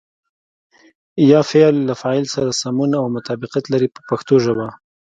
[1.31, 4.67] یا فعل له فاعل سره سمون او مطابقت لري په پښتو ژبه.